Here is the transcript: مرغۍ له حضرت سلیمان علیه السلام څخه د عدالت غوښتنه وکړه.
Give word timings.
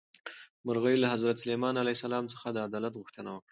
مرغۍ 0.65 0.95
له 0.99 1.07
حضرت 1.13 1.35
سلیمان 1.43 1.75
علیه 1.81 1.95
السلام 1.97 2.25
څخه 2.33 2.47
د 2.51 2.57
عدالت 2.67 2.93
غوښتنه 3.01 3.29
وکړه. 3.33 3.49